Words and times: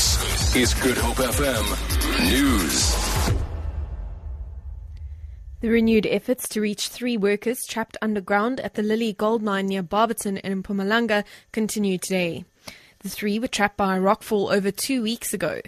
This 0.00 0.56
is 0.56 0.72
Good 0.72 0.96
Hope 0.96 1.18
FM 1.18 2.30
News. 2.30 2.96
The 5.60 5.68
renewed 5.68 6.06
efforts 6.06 6.48
to 6.48 6.62
reach 6.62 6.88
three 6.88 7.18
workers 7.18 7.58
trapped 7.68 7.98
underground 8.00 8.60
at 8.60 8.72
the 8.72 8.82
Lily 8.82 9.12
Gold 9.12 9.42
Mine 9.42 9.66
near 9.66 9.82
Barberton 9.82 10.38
in 10.38 10.62
Mpumalanga 10.62 11.22
continue 11.52 11.98
today. 11.98 12.46
The 13.00 13.10
three 13.10 13.38
were 13.38 13.46
trapped 13.46 13.76
by 13.76 13.98
a 13.98 14.00
rockfall 14.00 14.50
over 14.50 14.70
two 14.70 15.02
weeks 15.02 15.34
ago. 15.34 15.60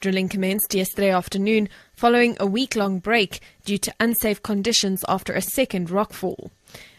Drilling 0.00 0.30
commenced 0.30 0.74
yesterday 0.74 1.10
afternoon 1.10 1.68
following 1.92 2.34
a 2.40 2.46
week 2.46 2.76
long 2.76 2.98
break 2.98 3.40
due 3.66 3.76
to 3.76 3.94
unsafe 4.00 4.42
conditions 4.42 5.04
after 5.06 5.34
a 5.34 5.42
second 5.42 5.90
rockfall. 5.90 6.48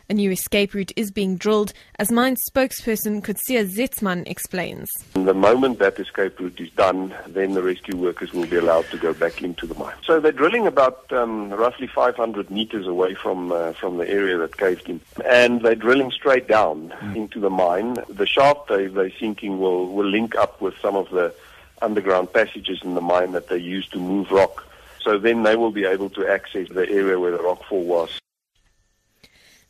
A 0.10 0.14
new 0.14 0.32
escape 0.32 0.74
route 0.74 0.94
is 0.96 1.12
being 1.12 1.36
drilled, 1.36 1.74
as 2.00 2.14
mine 2.14 2.38
spokesperson 2.50 3.22
Kutsia 3.22 3.70
Zetzman 3.70 4.26
explains. 4.26 4.90
The 5.16 5.34
moment 5.34 5.80
that 5.80 6.00
escape 6.00 6.40
route 6.40 6.62
is 6.62 6.70
done, 6.72 7.14
then 7.28 7.56
the 7.56 7.62
rescue 7.62 7.98
workers 7.98 8.32
will 8.32 8.46
be 8.46 8.56
allowed 8.56 8.86
to 8.92 8.98
go 8.98 9.14
back 9.14 9.44
into 9.44 9.68
the 9.68 9.76
mine. 9.76 9.96
So 10.06 10.22
they're 10.22 10.32
drilling 10.32 10.66
about 10.66 11.12
um, 11.12 11.50
roughly 11.50 11.88
500 11.88 12.50
meters 12.50 12.88
away 12.88 13.16
from 13.16 13.52
uh, 13.52 13.74
from 13.74 13.98
the 13.98 14.10
area 14.10 14.38
that 14.38 14.56
caved 14.56 14.88
in, 14.88 15.02
and 15.26 15.62
they're 15.62 15.76
drilling 15.76 16.12
straight 16.12 16.48
down 16.48 16.94
mm. 17.02 17.18
into 17.18 17.42
the 17.42 17.50
mine. 17.50 17.98
The 18.08 18.26
shaft 18.26 18.70
they, 18.70 18.88
they're 18.88 19.12
sinking 19.12 19.60
will 19.60 19.94
will 19.94 20.08
link 20.10 20.36
up 20.36 20.62
with 20.62 20.78
some 20.80 20.96
of 20.96 21.10
the 21.10 21.34
underground 21.82 22.32
passages 22.32 22.80
in 22.82 22.96
the 22.96 23.02
mine 23.02 23.34
that 23.34 23.50
they 23.50 23.58
use 23.58 23.90
to 23.90 24.00
move 24.00 24.32
rock. 24.32 24.66
So 25.02 25.18
then 25.18 25.44
they 25.44 25.58
will 25.58 25.72
be 25.72 25.84
able 25.84 26.10
to 26.12 26.26
access 26.26 26.70
the 26.70 26.90
area 26.90 27.20
where 27.20 27.32
the 27.32 27.40
rockfall 27.40 27.84
was. 27.84 28.22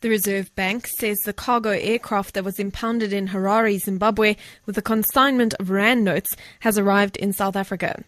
The 0.00 0.10
Reserve 0.10 0.54
Bank 0.54 0.86
says 0.86 1.18
the 1.24 1.32
cargo 1.32 1.70
aircraft 1.70 2.34
that 2.34 2.44
was 2.44 2.60
impounded 2.60 3.12
in 3.12 3.28
Harare, 3.28 3.80
Zimbabwe, 3.80 4.36
with 4.64 4.78
a 4.78 4.82
consignment 4.82 5.54
of 5.54 5.70
Rand 5.70 6.04
notes 6.04 6.36
has 6.60 6.78
arrived 6.78 7.16
in 7.16 7.32
South 7.32 7.56
Africa. 7.56 8.04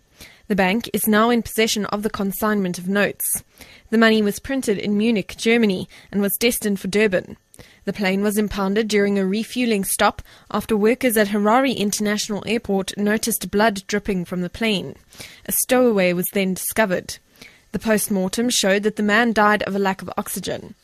The 0.47 0.55
bank 0.55 0.89
is 0.93 1.09
now 1.09 1.31
in 1.31 1.43
possession 1.43 1.87
of 1.87 2.05
the 2.05 2.11
consignment 2.11 2.79
of 2.79 2.89
notes. 2.89 3.25
The 3.91 3.99
money 3.99 4.23
was 4.23 4.39
printed 4.39 4.79
in 4.79 4.97
Munich, 4.97 5.35
Germany, 5.37 5.89
and 6.13 6.21
was 6.21 6.37
destined 6.39 6.79
for 6.79 6.87
Durban. 6.87 7.37
The 7.87 7.93
plane 7.93 8.23
was 8.23 8.39
impounded 8.39 8.87
during 8.87 9.19
a 9.19 9.27
refueling 9.27 9.83
stop 9.83 10.23
after 10.49 10.77
workers 10.77 11.17
at 11.17 11.29
Harare 11.29 11.77
International 11.77 12.45
Airport 12.47 12.97
noticed 12.97 13.51
blood 13.51 13.83
dripping 13.89 14.25
from 14.27 14.43
the 14.43 14.51
plane. 14.51 14.95
A 15.47 15.53
stowaway 15.53 16.13
was 16.13 16.27
then 16.35 16.55
discovered. 16.55 17.19
The 17.73 17.81
post 17.81 18.13
mortem 18.13 18.49
showed 18.49 18.85
that 18.85 18.95
the 18.95 19.03
man 19.03 19.33
died 19.33 19.65
of 19.65 19.75
a 19.75 19.81
lack 19.81 20.03
of 20.03 20.11
oxygen. 20.17 20.77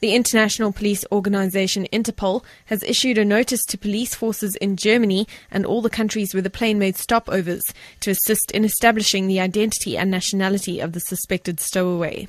The 0.00 0.14
international 0.14 0.72
police 0.72 1.04
organization 1.12 1.86
Interpol 1.92 2.42
has 2.66 2.82
issued 2.82 3.18
a 3.18 3.24
notice 3.24 3.62
to 3.66 3.76
police 3.76 4.14
forces 4.14 4.56
in 4.56 4.76
Germany 4.76 5.28
and 5.50 5.66
all 5.66 5.82
the 5.82 5.90
countries 5.90 6.32
where 6.32 6.42
the 6.42 6.48
plane 6.48 6.78
made 6.78 6.94
stopovers 6.94 7.60
to 8.00 8.10
assist 8.10 8.50
in 8.52 8.64
establishing 8.64 9.26
the 9.26 9.40
identity 9.40 9.98
and 9.98 10.10
nationality 10.10 10.80
of 10.80 10.92
the 10.92 11.00
suspected 11.00 11.60
stowaway. 11.60 12.28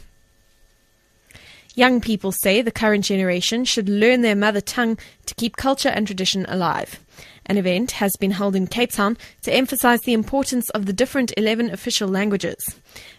Young 1.74 2.02
people 2.02 2.34
say 2.34 2.62
the 2.62 2.72
current 2.72 3.06
generation 3.06 3.64
should 3.64 3.88
learn 3.88 4.20
their 4.20 4.36
mother 4.36 4.60
tongue 4.60 4.98
to 5.26 5.36
keep 5.36 5.56
culture 5.56 5.88
and 5.88 6.06
tradition 6.06 6.46
alive. 6.50 7.00
An 7.46 7.58
event 7.58 7.92
has 7.92 8.12
been 8.20 8.32
held 8.32 8.56
in 8.56 8.68
Cape 8.68 8.92
Town 8.92 9.18
to 9.42 9.54
emphasize 9.54 10.02
the 10.02 10.14
importance 10.14 10.70
of 10.72 10.86
the 10.86 10.94
different 10.94 11.34
11 11.38 11.72
official 11.72 12.08
languages. 12.08 12.58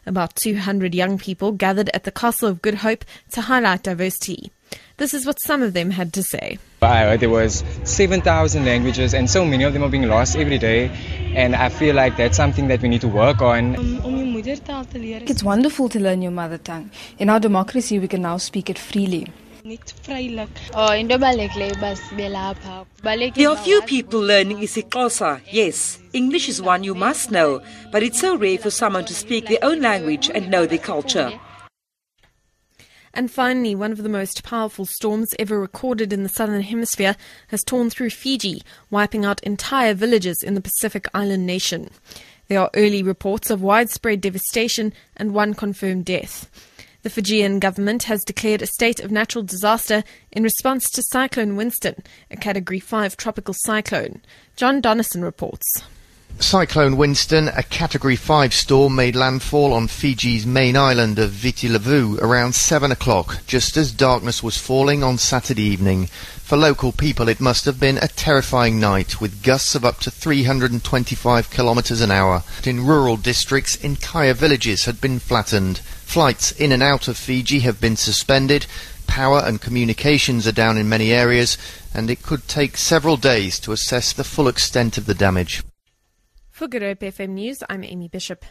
About 0.06 0.36
200 0.36 0.94
young 0.94 1.18
people 1.18 1.52
gathered 1.52 1.90
at 1.92 2.04
the 2.04 2.12
Castle 2.12 2.48
of 2.48 2.62
Good 2.62 2.76
Hope 2.76 3.04
to 3.32 3.42
highlight 3.42 3.82
diversity. 3.82 4.52
This 4.96 5.12
is 5.12 5.26
what 5.26 5.40
some 5.42 5.62
of 5.62 5.72
them 5.74 5.90
had 5.90 6.12
to 6.14 6.22
say. 6.22 6.58
I 6.80 7.00
heard 7.00 7.20
there 7.20 7.28
was 7.30 7.64
7,000 7.84 8.64
languages 8.64 9.12
and 9.14 9.28
so 9.28 9.44
many 9.44 9.64
of 9.64 9.72
them 9.72 9.82
are 9.82 9.88
being 9.88 10.08
lost 10.08 10.36
every 10.36 10.58
day 10.58 10.88
and 11.34 11.54
I 11.54 11.68
feel 11.68 11.94
like 11.94 12.16
that's 12.16 12.36
something 12.36 12.68
that 12.68 12.80
we 12.80 12.88
need 12.88 13.00
to 13.02 13.08
work 13.08 13.42
on. 13.42 13.74
It's 13.76 15.42
wonderful 15.42 15.88
to 15.88 16.00
learn 16.00 16.22
your 16.22 16.32
mother 16.32 16.58
tongue. 16.58 16.90
In 17.18 17.28
our 17.28 17.40
democracy 17.40 17.98
we 17.98 18.08
can 18.08 18.22
now 18.22 18.36
speak 18.36 18.70
it 18.70 18.78
freely. 18.78 19.26
There 19.64 19.78
are 23.48 23.56
few 23.56 23.82
people 23.82 24.20
learning 24.20 24.58
isiXhosa. 24.58 25.40
Yes, 25.50 26.00
English 26.12 26.48
is 26.48 26.60
one 26.60 26.82
you 26.82 26.96
must 26.96 27.30
know, 27.30 27.62
but 27.92 28.02
it's 28.02 28.20
so 28.20 28.34
rare 28.36 28.58
for 28.58 28.70
someone 28.70 29.04
to 29.04 29.14
speak 29.14 29.46
their 29.46 29.62
own 29.62 29.80
language 29.80 30.28
and 30.34 30.50
know 30.50 30.66
their 30.66 30.78
culture. 30.78 31.38
And 33.14 33.30
finally, 33.30 33.76
one 33.76 33.92
of 33.92 34.02
the 34.02 34.08
most 34.08 34.42
powerful 34.42 34.84
storms 34.84 35.32
ever 35.38 35.60
recorded 35.60 36.12
in 36.12 36.24
the 36.24 36.28
southern 36.28 36.62
hemisphere 36.62 37.14
has 37.48 37.62
torn 37.62 37.88
through 37.88 38.10
Fiji, 38.10 38.62
wiping 38.90 39.24
out 39.24 39.40
entire 39.44 39.94
villages 39.94 40.42
in 40.42 40.54
the 40.54 40.60
Pacific 40.60 41.06
island 41.14 41.46
nation. 41.46 41.90
There 42.48 42.58
are 42.58 42.70
early 42.74 43.04
reports 43.04 43.48
of 43.48 43.62
widespread 43.62 44.20
devastation 44.22 44.92
and 45.16 45.32
one 45.34 45.54
confirmed 45.54 46.06
death. 46.06 46.50
The 47.02 47.10
Fijian 47.10 47.58
government 47.58 48.04
has 48.04 48.22
declared 48.22 48.62
a 48.62 48.66
state 48.66 49.00
of 49.00 49.10
natural 49.10 49.42
disaster 49.42 50.04
in 50.30 50.44
response 50.44 50.88
to 50.90 51.02
Cyclone 51.02 51.56
Winston, 51.56 51.96
a 52.30 52.36
Category 52.36 52.78
5 52.78 53.16
tropical 53.16 53.54
cyclone. 53.54 54.22
John 54.54 54.80
Donnison 54.80 55.24
reports. 55.24 55.66
Cyclone 56.40 56.96
Winston, 56.96 57.48
a 57.48 57.62
Category 57.62 58.16
5 58.16 58.52
storm, 58.52 58.96
made 58.96 59.16
landfall 59.16 59.72
on 59.72 59.88
Fiji's 59.88 60.44
main 60.44 60.76
island 60.76 61.18
of 61.18 61.30
Viti 61.30 61.68
Levu 61.68 62.18
around 62.20 62.54
7 62.54 62.92
o'clock, 62.92 63.38
just 63.46 63.76
as 63.76 63.90
darkness 63.90 64.42
was 64.42 64.58
falling 64.58 65.02
on 65.02 65.16
Saturday 65.16 65.62
evening. 65.62 66.08
For 66.42 66.58
local 66.58 66.92
people, 66.92 67.28
it 67.28 67.40
must 67.40 67.64
have 67.64 67.80
been 67.80 67.96
a 67.96 68.08
terrifying 68.08 68.78
night, 68.78 69.20
with 69.20 69.42
gusts 69.42 69.74
of 69.74 69.84
up 69.84 70.00
to 70.00 70.10
325 70.10 71.50
kilometres 71.50 72.02
an 72.02 72.10
hour. 72.10 72.44
In 72.64 72.84
rural 72.84 73.16
districts, 73.16 73.76
entire 73.76 74.34
villages 74.34 74.84
had 74.84 75.00
been 75.00 75.20
flattened. 75.20 75.78
Flights 75.78 76.52
in 76.52 76.70
and 76.70 76.82
out 76.82 77.08
of 77.08 77.16
Fiji 77.16 77.60
have 77.60 77.80
been 77.80 77.96
suspended. 77.96 78.66
Power 79.06 79.42
and 79.44 79.60
communications 79.60 80.46
are 80.46 80.52
down 80.52 80.76
in 80.76 80.88
many 80.88 81.12
areas, 81.12 81.56
and 81.94 82.10
it 82.10 82.22
could 82.22 82.46
take 82.46 82.76
several 82.76 83.16
days 83.16 83.58
to 83.60 83.72
assess 83.72 84.12
the 84.12 84.24
full 84.24 84.48
extent 84.48 84.98
of 84.98 85.06
the 85.06 85.14
damage. 85.14 85.62
For 86.62 86.68
Good 86.68 86.82
Hope 86.82 87.00
FM 87.00 87.30
News, 87.30 87.64
I'm 87.68 87.82
Amy 87.82 88.06
Bishop. 88.06 88.44